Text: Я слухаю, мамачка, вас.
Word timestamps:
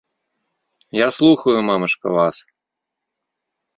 Я 0.99 1.07
слухаю, 1.17 1.57
мамачка, 1.69 2.07
вас. 2.17 2.35